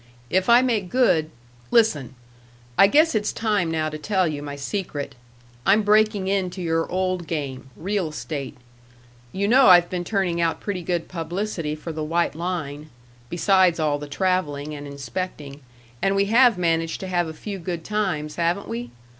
[0.31, 1.29] If I make good
[1.69, 2.15] Listen:
[2.75, 5.13] I guess it's time now to tell you my secret.
[5.63, 8.57] I'm breaking into your old game, real estate.
[9.31, 12.89] You know I've been turning out pretty good publicity for the White Line,
[13.29, 15.61] besides all the traveling and inspecting,
[16.01, 18.89] and we have managed to have a few good times, haven't we?